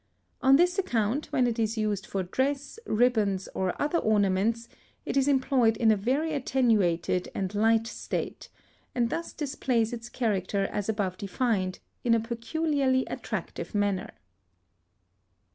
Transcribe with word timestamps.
On 0.41 0.55
this 0.55 0.79
account, 0.79 1.27
when 1.27 1.45
it 1.45 1.59
is 1.59 1.77
used 1.77 2.07
for 2.07 2.23
dress, 2.23 2.79
ribbons, 2.87 3.47
or 3.53 3.79
other 3.79 3.99
ornaments, 3.99 4.67
it 5.05 5.15
is 5.15 5.27
employed 5.27 5.77
in 5.77 5.91
a 5.91 5.95
very 5.95 6.33
attenuated 6.33 7.29
and 7.35 7.53
light 7.53 7.85
state, 7.85 8.49
and 8.95 9.11
thus 9.11 9.31
displays 9.31 9.93
its 9.93 10.09
character 10.09 10.63
as 10.71 10.89
above 10.89 11.17
defined, 11.19 11.77
in 12.03 12.15
a 12.15 12.19
peculiarly 12.19 13.05
attractive 13.11 13.75
manner. 13.75 14.09